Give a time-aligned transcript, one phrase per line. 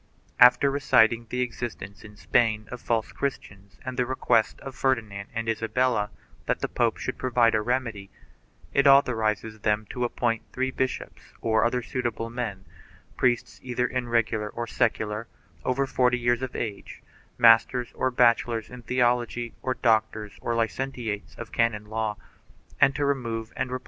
[0.39, 5.27] After reciting the existence in Spain of false Chris tians and the request of Ferdinand
[5.31, 6.09] and Isabella
[6.47, 8.09] that the pope should provide a remedy,
[8.73, 12.65] it authorizes them to appoint three• bishops or other suitable men,
[13.15, 15.27] priests either regular or secular,
[15.63, 17.03] over forty years of age,
[17.37, 22.17] masters or bachelors in theology or doctors or licentiates of canon law,
[22.79, 23.79] and to remove and replace 1 Fortalicium Fidei, Lib.